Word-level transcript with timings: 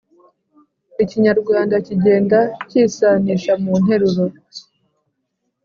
ikinyarwanda 1.03 1.75
kigenda 1.87 2.39
cyisanisha 2.69 3.53
mu 3.63 3.73
nteruro, 3.81 4.23